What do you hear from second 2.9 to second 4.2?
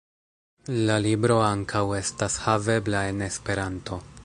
en Esperanto.